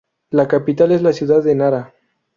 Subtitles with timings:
[0.31, 1.93] La capital es la ciudad de Nara.